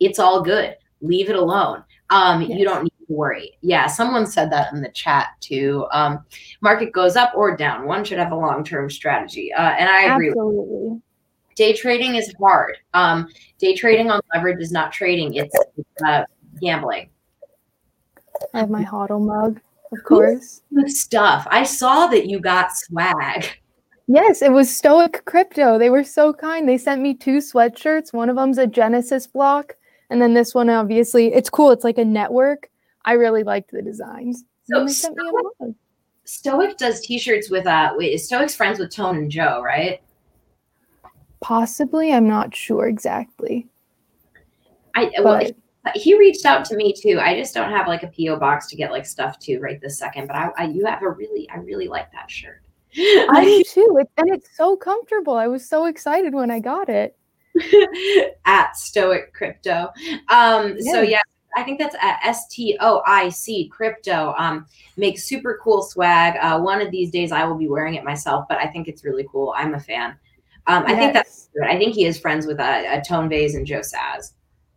it's 0.00 0.18
all 0.18 0.42
good. 0.42 0.74
Leave 1.00 1.30
it 1.30 1.36
alone. 1.36 1.84
Um, 2.10 2.42
yes. 2.42 2.58
you 2.58 2.64
don't 2.64 2.82
need 2.82 3.06
to 3.06 3.14
worry. 3.14 3.56
Yeah 3.60 3.86
someone 3.86 4.26
said 4.26 4.50
that 4.50 4.72
in 4.72 4.82
the 4.82 4.90
chat 4.90 5.28
too. 5.38 5.86
Um, 5.92 6.24
market 6.60 6.92
goes 6.92 7.14
up 7.14 7.32
or 7.36 7.56
down. 7.56 7.86
One 7.86 8.02
should 8.02 8.18
have 8.18 8.32
a 8.32 8.36
long-term 8.36 8.90
strategy. 8.90 9.52
Uh, 9.52 9.76
and 9.78 9.88
i 9.88 10.12
agree 10.12 10.30
Absolutely. 10.30 11.02
day 11.54 11.72
trading 11.72 12.16
is 12.16 12.34
hard. 12.40 12.78
Um, 12.94 13.28
day 13.58 13.76
trading 13.76 14.10
on 14.10 14.20
leverage 14.34 14.60
is 14.60 14.72
not 14.72 14.90
trading. 14.90 15.34
It's, 15.34 15.54
it's 15.76 16.02
uh, 16.04 16.24
gambling 16.60 17.10
I 18.54 18.60
have 18.60 18.70
my 18.70 18.84
HODL 18.84 19.24
mug, 19.24 19.60
of 19.92 20.04
course. 20.04 20.62
Good 20.74 20.90
stuff. 20.90 21.46
I 21.50 21.64
saw 21.64 22.06
that 22.08 22.26
you 22.26 22.40
got 22.40 22.76
swag. 22.76 23.46
Yes, 24.06 24.42
it 24.42 24.52
was 24.52 24.74
Stoic 24.74 25.24
Crypto. 25.24 25.78
They 25.78 25.90
were 25.90 26.04
so 26.04 26.32
kind. 26.32 26.68
They 26.68 26.78
sent 26.78 27.00
me 27.00 27.14
two 27.14 27.38
sweatshirts. 27.38 28.12
One 28.12 28.28
of 28.28 28.36
them's 28.36 28.58
a 28.58 28.66
Genesis 28.66 29.26
block, 29.26 29.76
and 30.10 30.20
then 30.20 30.34
this 30.34 30.54
one, 30.54 30.68
obviously, 30.68 31.32
it's 31.32 31.50
cool. 31.50 31.70
It's 31.70 31.84
like 31.84 31.98
a 31.98 32.04
network. 32.04 32.68
I 33.04 33.12
really 33.12 33.42
liked 33.42 33.70
the 33.70 33.82
designs. 33.82 34.44
So 34.64 34.86
Stoic, 34.86 35.74
Stoic 36.24 36.76
does 36.76 37.00
T-shirts 37.00 37.50
with 37.50 37.66
uh, 37.66 37.92
wait, 37.96 38.12
is 38.12 38.26
Stoic's 38.26 38.54
friends 38.54 38.78
with 38.78 38.94
Tone 38.94 39.16
and 39.16 39.30
Joe, 39.30 39.62
right? 39.62 40.00
Possibly, 41.40 42.12
I'm 42.12 42.28
not 42.28 42.54
sure 42.54 42.86
exactly. 42.86 43.66
I 44.94 45.10
well, 45.22 45.42
he 45.94 46.18
reached 46.18 46.46
out 46.46 46.64
to 46.66 46.76
me 46.76 46.92
too. 46.92 47.18
I 47.20 47.38
just 47.38 47.54
don't 47.54 47.70
have 47.70 47.88
like 47.88 48.02
a 48.02 48.08
PO 48.16 48.36
box 48.36 48.68
to 48.68 48.76
get 48.76 48.92
like 48.92 49.06
stuff 49.06 49.38
to 49.40 49.58
right 49.58 49.80
this 49.80 49.98
second. 49.98 50.28
But 50.28 50.36
I, 50.36 50.50
I 50.56 50.64
you 50.64 50.86
have 50.86 51.02
a 51.02 51.10
really, 51.10 51.48
I 51.50 51.56
really 51.58 51.88
like 51.88 52.12
that 52.12 52.30
shirt. 52.30 52.62
I 52.96 53.44
do 53.44 53.64
too, 53.64 53.98
it, 54.00 54.10
and 54.16 54.28
it's 54.30 54.56
so 54.56 54.76
comfortable. 54.76 55.34
I 55.34 55.48
was 55.48 55.68
so 55.68 55.86
excited 55.86 56.34
when 56.34 56.50
I 56.50 56.60
got 56.60 56.88
it. 56.88 57.16
at 58.46 58.76
Stoic 58.76 59.34
Crypto. 59.34 59.90
Um, 60.28 60.74
yes. 60.78 60.92
So 60.92 61.02
yeah, 61.02 61.20
I 61.56 61.62
think 61.62 61.78
that's 61.78 61.96
at 62.00 62.18
S 62.24 62.48
T 62.48 62.76
O 62.80 63.02
I 63.06 63.28
C 63.28 63.68
Crypto. 63.68 64.34
Um, 64.38 64.66
makes 64.96 65.24
super 65.24 65.60
cool 65.62 65.82
swag. 65.82 66.36
Uh, 66.40 66.60
one 66.60 66.80
of 66.80 66.90
these 66.90 67.10
days 67.10 67.32
I 67.32 67.44
will 67.44 67.56
be 67.56 67.68
wearing 67.68 67.94
it 67.94 68.04
myself, 68.04 68.46
but 68.48 68.58
I 68.58 68.68
think 68.68 68.88
it's 68.88 69.04
really 69.04 69.26
cool. 69.30 69.52
I'm 69.56 69.74
a 69.74 69.80
fan. 69.80 70.16
Um, 70.66 70.84
I 70.86 70.94
think 70.94 71.12
that's. 71.12 71.50
I 71.64 71.76
think 71.76 71.94
he 71.94 72.06
is 72.06 72.18
friends 72.18 72.46
with 72.46 72.60
uh, 72.60 72.62
uh 72.62 73.00
Tone 73.00 73.28
Vays 73.28 73.54
and 73.54 73.66
Joe 73.66 73.80
Saz. 73.80 74.32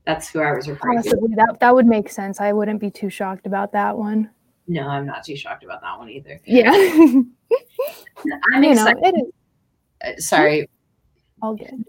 That's 0.06 0.30
who 0.30 0.40
I 0.42 0.54
was 0.54 0.68
referring 0.68 0.98
Possibly. 0.98 1.30
to. 1.30 1.36
That 1.36 1.58
that 1.60 1.74
would 1.74 1.88
make 1.88 2.10
sense. 2.10 2.40
I 2.40 2.54
wouldn't 2.54 2.80
be 2.80 2.92
too 2.92 3.10
shocked 3.10 3.48
about 3.48 3.72
that 3.74 3.98
one. 3.98 4.30
No, 4.68 4.88
I'm 4.88 5.06
not 5.06 5.24
too 5.24 5.36
shocked 5.36 5.64
about 5.64 5.82
that 5.82 5.98
one 5.98 6.10
either. 6.10 6.42
Yeah. 6.46 6.72
I'm 6.74 8.64
you 8.64 8.72
excited. 8.72 9.02
Know. 9.02 9.32
Uh, 10.04 10.12
sorry. 10.18 10.70
All 11.42 11.56
good. 11.56 11.86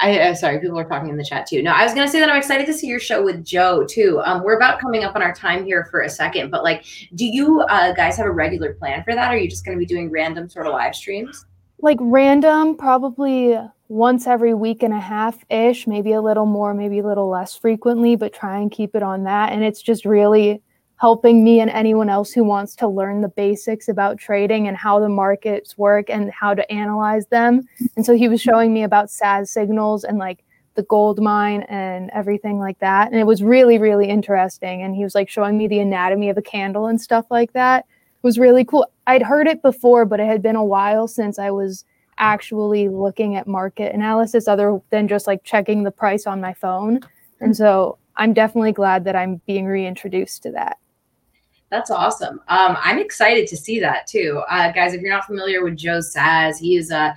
I 0.00 0.18
uh, 0.18 0.34
sorry, 0.34 0.60
people 0.60 0.78
are 0.78 0.88
talking 0.88 1.08
in 1.08 1.16
the 1.16 1.24
chat 1.24 1.46
too. 1.46 1.62
No, 1.62 1.72
I 1.72 1.84
was 1.84 1.92
gonna 1.92 2.08
say 2.08 2.20
that 2.20 2.30
I'm 2.30 2.36
excited 2.36 2.66
to 2.66 2.72
see 2.72 2.86
your 2.86 3.00
show 3.00 3.22
with 3.22 3.44
Joe 3.44 3.84
too. 3.84 4.20
Um, 4.24 4.44
we're 4.44 4.56
about 4.56 4.80
coming 4.80 5.02
up 5.02 5.16
on 5.16 5.22
our 5.22 5.34
time 5.34 5.64
here 5.64 5.88
for 5.90 6.02
a 6.02 6.08
second, 6.08 6.50
but 6.50 6.62
like, 6.62 6.84
do 7.16 7.26
you 7.26 7.60
uh, 7.62 7.92
guys 7.94 8.16
have 8.16 8.26
a 8.26 8.30
regular 8.30 8.74
plan 8.74 9.02
for 9.02 9.14
that? 9.14 9.32
Or 9.32 9.34
are 9.34 9.38
you 9.38 9.48
just 9.48 9.64
gonna 9.64 9.76
be 9.76 9.86
doing 9.86 10.10
random 10.10 10.48
sort 10.48 10.66
of 10.66 10.72
live 10.72 10.94
streams? 10.94 11.46
Like 11.80 11.98
random, 12.00 12.76
probably 12.76 13.58
once 13.88 14.26
every 14.26 14.54
week 14.54 14.82
and 14.82 14.92
a 14.92 15.00
half 15.00 15.44
ish, 15.50 15.86
maybe 15.86 16.12
a 16.12 16.20
little 16.20 16.46
more, 16.46 16.74
maybe 16.74 16.98
a 16.98 17.06
little 17.06 17.28
less 17.28 17.56
frequently, 17.56 18.16
but 18.16 18.34
try 18.34 18.58
and 18.58 18.70
keep 18.70 18.94
it 18.94 19.02
on 19.02 19.24
that. 19.24 19.52
And 19.52 19.64
it's 19.64 19.80
just 19.80 20.04
really 20.04 20.62
helping 20.96 21.42
me 21.42 21.60
and 21.60 21.70
anyone 21.70 22.10
else 22.10 22.32
who 22.32 22.44
wants 22.44 22.74
to 22.74 22.88
learn 22.88 23.20
the 23.20 23.28
basics 23.28 23.88
about 23.88 24.18
trading 24.18 24.66
and 24.68 24.76
how 24.76 24.98
the 24.98 25.08
markets 25.08 25.78
work 25.78 26.10
and 26.10 26.30
how 26.32 26.52
to 26.52 26.70
analyze 26.70 27.26
them. 27.28 27.66
And 27.96 28.04
so 28.04 28.14
he 28.14 28.28
was 28.28 28.42
showing 28.42 28.74
me 28.74 28.82
about 28.82 29.06
Saz 29.06 29.48
signals 29.48 30.04
and 30.04 30.18
like 30.18 30.44
the 30.74 30.82
gold 30.82 31.20
mine 31.20 31.62
and 31.68 32.10
everything 32.10 32.58
like 32.58 32.78
that. 32.80 33.10
And 33.10 33.20
it 33.20 33.26
was 33.26 33.42
really, 33.42 33.78
really 33.78 34.08
interesting. 34.08 34.82
And 34.82 34.94
he 34.94 35.04
was 35.04 35.14
like 35.14 35.28
showing 35.28 35.56
me 35.56 35.66
the 35.66 35.80
anatomy 35.80 36.30
of 36.30 36.36
a 36.36 36.42
candle 36.42 36.86
and 36.86 37.00
stuff 37.00 37.26
like 37.30 37.52
that. 37.52 37.86
It 37.88 38.26
was 38.26 38.38
really 38.38 38.64
cool. 38.64 38.86
I'd 39.06 39.22
heard 39.22 39.46
it 39.46 39.62
before, 39.62 40.04
but 40.04 40.20
it 40.20 40.26
had 40.26 40.42
been 40.42 40.56
a 40.56 40.64
while 40.64 41.08
since 41.08 41.38
I 41.38 41.52
was 41.52 41.84
actually 42.18 42.88
looking 42.88 43.36
at 43.36 43.46
market 43.46 43.94
analysis 43.94 44.48
other 44.48 44.80
than 44.90 45.08
just 45.08 45.26
like 45.26 45.44
checking 45.44 45.82
the 45.82 45.90
price 45.90 46.26
on 46.26 46.40
my 46.40 46.52
phone. 46.54 47.00
And 47.40 47.52
mm-hmm. 47.52 47.52
so 47.52 47.98
I'm 48.16 48.32
definitely 48.32 48.72
glad 48.72 49.04
that 49.04 49.16
I'm 49.16 49.40
being 49.46 49.66
reintroduced 49.66 50.42
to 50.42 50.52
that. 50.52 50.78
That's 51.70 51.90
awesome. 51.90 52.40
Um, 52.48 52.78
I'm 52.82 52.98
excited 52.98 53.46
to 53.48 53.56
see 53.56 53.78
that 53.80 54.06
too. 54.06 54.42
Uh, 54.48 54.72
guys, 54.72 54.94
if 54.94 55.02
you're 55.02 55.12
not 55.12 55.26
familiar 55.26 55.62
with 55.62 55.76
Joe 55.76 55.98
Saz, 55.98 56.56
he's 56.58 56.90
a 56.90 57.14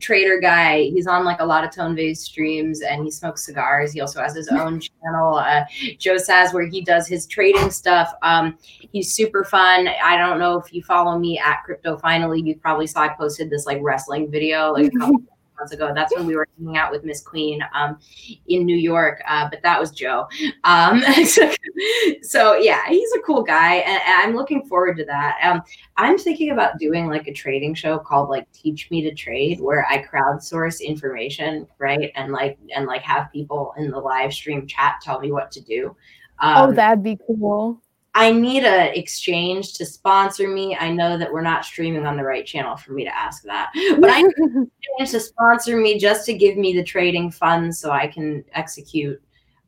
trader 0.00 0.40
guy. 0.40 0.84
He's 0.84 1.06
on 1.06 1.22
like 1.24 1.40
a 1.40 1.44
lot 1.44 1.64
of 1.64 1.70
Tone 1.70 1.94
Vays 1.94 2.20
streams 2.20 2.80
and 2.80 3.04
he 3.04 3.10
smokes 3.10 3.44
cigars. 3.44 3.92
He 3.92 4.00
also 4.00 4.22
has 4.22 4.34
his 4.34 4.48
own 4.48 4.80
channel, 5.04 5.34
uh, 5.34 5.64
Joe 5.98 6.16
Saz, 6.16 6.54
where 6.54 6.66
he 6.66 6.80
does 6.80 7.06
his 7.06 7.26
trading 7.26 7.70
stuff. 7.70 8.10
Um, 8.22 8.56
he's 8.90 9.12
super 9.12 9.44
fun. 9.44 9.88
I 10.02 10.16
don't 10.16 10.38
know 10.38 10.58
if 10.58 10.72
you 10.72 10.82
follow 10.82 11.18
me 11.18 11.38
at 11.38 11.62
Crypto 11.64 11.98
Finally, 11.98 12.40
you 12.40 12.56
probably 12.56 12.86
saw 12.86 13.00
I 13.00 13.08
posted 13.08 13.50
this 13.50 13.66
like 13.66 13.78
wrestling 13.82 14.30
video 14.30 14.72
like 14.72 14.86
a 14.86 14.98
couple 14.98 15.20
months 15.60 15.72
ago. 15.72 15.92
That's 15.94 16.14
when 16.16 16.26
we 16.26 16.34
were 16.34 16.48
hanging 16.58 16.76
out 16.76 16.90
with 16.90 17.04
Miss 17.04 17.22
Queen 17.22 17.60
um, 17.74 17.98
in 18.48 18.64
New 18.64 18.76
York, 18.76 19.22
uh, 19.28 19.48
but 19.50 19.62
that 19.62 19.78
was 19.78 19.90
Joe. 19.90 20.26
Um, 20.64 21.02
so, 21.24 21.50
so, 22.22 22.54
yeah, 22.54 22.88
he's 22.88 23.12
a 23.12 23.20
cool 23.20 23.42
guy, 23.42 23.76
and, 23.76 24.00
and 24.06 24.22
I'm 24.22 24.34
looking 24.34 24.64
forward 24.66 24.96
to 24.96 25.04
that. 25.04 25.38
Um, 25.42 25.62
I'm 25.96 26.18
thinking 26.18 26.50
about 26.50 26.78
doing 26.78 27.06
like 27.06 27.28
a 27.28 27.32
trading 27.32 27.74
show 27.74 27.98
called 27.98 28.28
like 28.28 28.50
Teach 28.52 28.90
Me 28.90 29.02
to 29.02 29.14
Trade, 29.14 29.60
where 29.60 29.86
I 29.86 30.02
crowdsource 30.04 30.80
information, 30.80 31.66
right, 31.78 32.10
and 32.16 32.32
like 32.32 32.58
and 32.74 32.86
like 32.86 33.02
have 33.02 33.30
people 33.32 33.74
in 33.76 33.90
the 33.90 33.98
live 33.98 34.32
stream 34.32 34.66
chat 34.66 34.96
tell 35.02 35.20
me 35.20 35.30
what 35.30 35.52
to 35.52 35.60
do. 35.60 35.94
Oh, 36.40 36.48
um, 36.48 36.70
oh, 36.70 36.72
that'd 36.72 37.04
be 37.04 37.18
cool. 37.26 37.80
I 38.14 38.32
need 38.32 38.64
a 38.64 38.96
exchange 38.98 39.74
to 39.74 39.86
sponsor 39.86 40.48
me. 40.48 40.76
I 40.76 40.90
know 40.90 41.16
that 41.16 41.32
we're 41.32 41.42
not 41.42 41.64
streaming 41.64 42.06
on 42.06 42.16
the 42.16 42.24
right 42.24 42.44
channel 42.44 42.76
for 42.76 42.92
me 42.92 43.04
to 43.04 43.16
ask 43.16 43.42
that, 43.44 43.70
but 44.00 44.10
I 44.10 44.22
need 44.22 45.06
to 45.06 45.20
sponsor 45.20 45.76
me 45.76 45.98
just 45.98 46.26
to 46.26 46.34
give 46.34 46.56
me 46.56 46.74
the 46.74 46.82
trading 46.82 47.30
funds 47.30 47.78
so 47.78 47.90
I 47.92 48.08
can 48.08 48.44
execute 48.52 49.22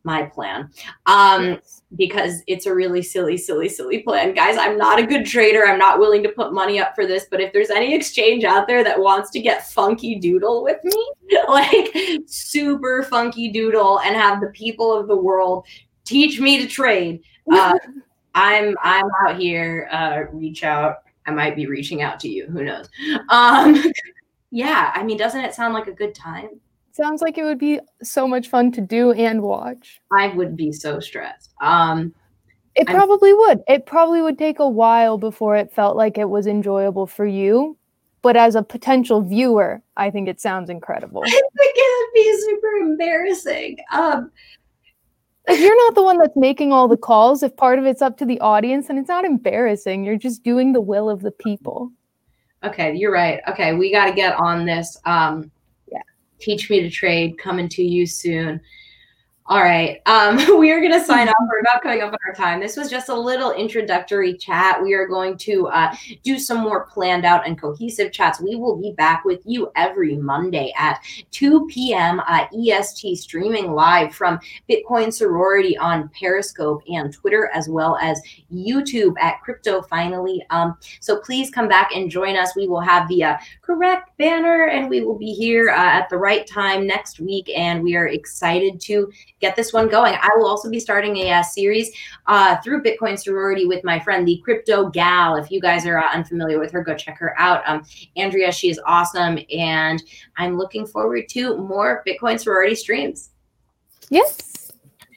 my 0.05 0.25
plan. 0.25 0.71
Um, 1.07 1.61
because 1.97 2.43
it's 2.47 2.67
a 2.67 2.75
really 2.75 3.03
silly, 3.03 3.37
silly, 3.37 3.69
silly 3.69 4.01
plan. 4.01 4.35
Guys, 4.35 4.57
I'm 4.57 4.79
not 4.79 4.99
a 4.99 5.07
good 5.07 5.27
trader. 5.27 5.67
I'm 5.67 5.79
not 5.79 5.99
willing 5.99 6.23
to 6.23 6.31
put 6.31 6.53
money 6.53 6.81
up 6.81 6.95
for 6.95 7.07
this, 7.07 7.27
but 7.31 7.41
if 7.41 7.53
there's 7.53 7.71
any 7.71 7.95
exchange 7.95 8.45
out 8.45 8.67
there 8.67 8.83
that 8.83 8.99
wants 8.99 9.31
to 9.31 9.41
get 9.41 9.71
funky 9.71 10.17
doodle 10.19 10.65
with 10.65 10.83
me, 10.83 11.13
like 11.49 11.95
super 12.27 13.03
funky 13.05 13.51
doodle 13.51 14.01
and 14.01 14.17
have 14.17 14.41
the 14.41 14.49
people 14.49 14.93
of 14.93 15.07
the 15.07 15.17
world 15.17 15.67
teach 16.05 16.41
me 16.41 16.59
to 16.61 16.67
trade. 16.67 17.23
Uh, 17.51 17.79
I'm 18.35 18.77
I'm 18.83 19.07
out 19.27 19.39
here. 19.39 19.89
Uh, 19.91 20.23
reach 20.33 20.65
out. 20.65 20.99
I 21.27 21.31
might 21.31 21.55
be 21.55 21.67
reaching 21.67 22.03
out 22.03 22.19
to 22.21 22.29
you. 22.29 22.47
Who 22.47 22.65
knows? 22.65 22.89
Um, 23.29 23.83
yeah. 24.51 24.93
I 24.95 25.03
mean, 25.03 25.17
doesn't 25.17 25.41
it 25.41 25.55
sound 25.55 25.75
like 25.75 25.87
a 25.87 25.93
good 25.93 26.15
time? 26.15 26.49
Sounds 26.93 27.23
like 27.23 27.39
it 27.39 27.45
would 27.45 27.59
be 27.59 27.81
so 28.03 28.29
much 28.29 28.49
fun 28.49 28.71
to 28.73 28.81
do 28.81 29.12
and 29.12 29.43
watch. 29.43 30.01
I 30.12 30.29
would 30.29 30.57
be 30.57 30.73
so 30.73 31.01
stressed. 31.01 31.55
Um, 31.61 32.15
it 32.75 32.89
I'm, 32.89 32.97
probably 32.97 33.33
would. 33.33 33.62
It 33.69 33.87
probably 33.87 34.21
would 34.21 34.39
take 34.39 34.59
a 34.59 34.69
while 34.69 35.17
before 35.17 35.57
it 35.57 35.73
felt 35.73 35.97
like 35.97 36.19
it 36.19 36.29
was 36.29 36.47
enjoyable 36.47 37.07
for 37.07 37.27
you. 37.27 37.79
But 38.21 38.37
as 38.37 38.55
a 38.55 38.62
potential 38.62 39.21
viewer, 39.21 39.83
I 39.97 40.11
think 40.11 40.29
it 40.29 40.41
sounds 40.41 40.71
incredible. 40.71 41.23
I 41.27 41.31
think 41.31 41.51
it 41.57 42.07
would 42.07 42.15
be 42.15 42.41
super 42.41 42.69
embarrassing. 42.91 43.79
Um, 43.93 44.31
if 45.49 45.61
you're 45.61 45.77
not 45.87 45.95
the 45.95 46.03
one 46.03 46.19
that's 46.19 46.37
making 46.37 46.73
all 46.73 46.89
the 46.89 46.97
calls, 46.97 47.43
if 47.43 47.57
part 47.57 47.79
of 47.79 47.87
it's 47.87 48.03
up 48.03 48.17
to 48.19 48.25
the 48.25 48.41
audience, 48.41 48.89
and 48.89 48.99
it's 48.99 49.09
not 49.09 49.25
embarrassing. 49.25 50.05
You're 50.05 50.17
just 50.17 50.43
doing 50.43 50.73
the 50.73 50.81
will 50.81 51.11
of 51.11 51.23
the 51.23 51.33
people. 51.33 51.91
Okay, 52.65 52.95
you're 52.95 53.13
right. 53.13 53.41
Okay, 53.49 53.75
we 53.75 53.91
got 53.91 54.07
to 54.07 54.13
get 54.13 54.37
on 54.39 54.65
this. 54.65 54.97
Um, 55.05 55.51
yeah, 55.91 56.03
teach 56.39 56.71
me 56.71 56.81
to 56.81 56.91
trade 56.91 57.39
coming 57.39 57.69
to 57.71 57.83
you 57.83 58.07
soon. 58.07 58.61
All 59.47 59.61
right. 59.61 60.01
Um, 60.07 60.37
we 60.61 60.71
are 60.71 60.81
going 60.81 60.93
to 60.93 61.05
sign 61.05 61.29
off. 61.29 61.35
We're 61.51 61.61
about 61.61 61.83
coming 61.83 62.01
up 62.01 62.13
on 62.13 62.19
our 62.27 62.35
time. 62.35 62.61
This 62.61 62.77
was 62.77 62.89
just 62.89 63.09
a 63.09 63.15
little 63.15 63.53
introductory 63.53 64.35
chat. 64.35 64.81
We 64.81 64.95
are 64.95 65.07
going 65.07 65.37
to 65.39 65.67
uh, 65.67 65.95
do 66.23 66.39
some 66.39 66.59
more 66.59 66.87
planned 66.87 67.25
out 67.25 67.47
and 67.47 67.61
cohesive 67.61 68.13
chats. 68.13 68.41
We 68.41 68.55
will 68.55 68.81
be 68.81 68.93
back 68.93 69.25
with 69.25 69.41
you 69.45 69.73
every 69.75 70.17
Monday 70.17 70.73
at 70.79 71.01
2 71.33 71.67
p.m. 71.67 72.21
Uh, 72.21 72.47
EST, 72.57 73.17
streaming 73.19 73.73
live 73.73 74.15
from 74.15 74.39
Bitcoin 74.71 75.13
Sorority 75.13 75.77
on 75.77 76.09
Periscope 76.11 76.83
and 76.89 77.13
Twitter, 77.13 77.51
as 77.53 77.69
well 77.69 77.99
as 78.01 78.23
YouTube 78.55 79.15
at 79.21 79.41
Crypto 79.43 79.83
Finally. 79.83 80.45
Um, 80.51 80.77
so 81.01 81.19
please 81.19 81.51
come 81.51 81.67
back 81.67 81.91
and 81.93 82.09
join 82.09 82.37
us. 82.37 82.55
We 82.55 82.69
will 82.69 82.81
have 82.81 83.09
the 83.09 83.25
uh, 83.25 83.37
correct 83.61 84.17
banner 84.19 84.67
and 84.67 84.89
we 84.89 85.03
will 85.03 85.19
be 85.19 85.33
here 85.33 85.71
uh, 85.71 85.75
at 85.77 86.09
the 86.11 86.17
right 86.17 86.47
time 86.47 86.87
next 86.87 87.19
week. 87.19 87.51
And 87.57 87.83
we 87.83 87.97
are 87.97 88.07
excited 88.07 88.81
to 88.83 89.11
get 89.43 89.57
this 89.57 89.73
one 89.73 89.89
going. 89.89 90.15
I 90.15 90.31
will 90.37 90.47
also 90.47 90.71
be 90.71 90.81
starting 90.81 91.17
a, 91.19 91.23
a 91.23 91.41
uh, 91.41 91.43
series 91.43 91.91
uh, 92.27 92.57
through 92.59 92.83
Bitcoin 92.83 93.19
sorority 93.19 93.67
with 93.67 93.85
my 93.85 93.99
friend, 93.99 94.27
the 94.27 94.41
Crypto 94.43 94.89
Gal. 94.89 95.37
If 95.37 95.51
you 95.51 95.61
guys 95.61 95.85
are 95.85 95.99
uh, 95.99 96.11
unfamiliar 96.15 96.59
with 96.59 96.71
her, 96.73 96.83
go 96.83 96.95
check 96.95 97.19
her 97.19 97.39
out. 97.39 97.63
Um, 97.67 97.85
Andrea, 98.17 98.53
she 98.53 98.71
is 98.71 98.81
awesome, 98.87 99.39
and 99.51 100.03
I'm 100.39 100.57
looking 100.57 100.87
forward 100.87 101.29
to 101.31 101.59
more 101.59 102.03
Bitcoin 102.07 102.41
sorority 102.41 102.77
streams. 102.77 103.31
Yes. 104.09 104.71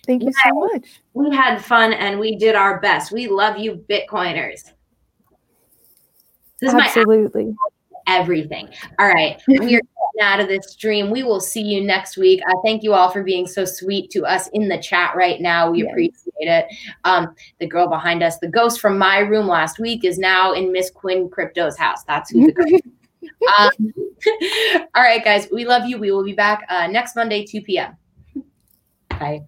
Thank 0.06 0.24
you 0.24 0.32
yeah, 0.46 0.52
so 0.52 0.60
much. 0.60 1.02
We 1.14 1.36
had 1.36 1.64
fun 1.64 1.94
and 1.94 2.20
we 2.20 2.36
did 2.36 2.56
our 2.56 2.80
best. 2.80 3.12
We 3.12 3.28
love 3.28 3.58
you, 3.58 3.84
Bitcoiners. 3.90 4.72
This 6.62 6.74
Absolutely. 6.74 7.56
everything. 8.08 8.70
All 9.00 9.08
right. 9.08 9.42
We 9.48 9.76
are 9.76 9.82
out 10.22 10.40
of 10.40 10.48
this 10.48 10.72
stream. 10.72 11.10
We 11.10 11.24
will 11.24 11.40
see 11.40 11.62
you 11.62 11.84
next 11.84 12.18
week. 12.18 12.42
I 12.48 12.54
thank 12.64 12.84
you 12.84 12.94
all 12.94 13.10
for 13.10 13.24
being 13.24 13.48
so 13.48 13.66
sweet 13.66 14.10
to 14.12 14.24
us 14.26 14.48
in 14.54 14.68
the 14.68 14.78
chat 14.78 15.16
right 15.16 15.42
now. 15.42 15.72
We 15.72 15.84
yes. 15.84 15.92
appreciate 15.92 16.34
it. 16.40 16.66
Um, 17.04 17.36
the 17.60 17.68
girl 17.68 17.88
behind 17.88 18.24
us, 18.24 18.38
the 18.40 18.48
ghost 18.48 18.80
from 18.80 18.98
my 18.98 19.20
room 19.20 19.48
last 19.48 19.80
week, 19.80 20.04
is 20.04 20.18
now 20.18 20.54
in 20.54 20.72
Miss 20.72 20.90
Queen 20.90 21.30
Crypto's 21.30 21.78
house. 21.78 22.04
That's 22.04 22.30
who 22.32 22.48
the 22.48 22.52
girl. 22.54 22.80
um, 23.58 23.72
all 24.96 25.04
right, 25.04 25.24
guys. 25.24 25.48
We 25.52 25.66
love 25.66 25.86
you. 25.86 25.98
We 25.98 26.12
will 26.12 26.24
be 26.24 26.34
back 26.34 26.66
uh, 26.70 26.88
next 26.88 27.16
Monday, 27.16 27.46
2 27.46 27.62
p.m. 27.62 27.98
Bye. 29.10 29.42